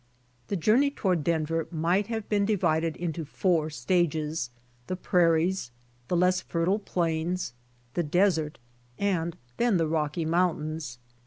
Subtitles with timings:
[0.47, 4.49] The journey toward Denver might have been divided into four stages,—
[4.87, 5.69] the prairies,
[6.07, 7.53] the less fertile plains,
[7.93, 8.57] the desert,
[8.97, 10.97] and then the Rocky mountains.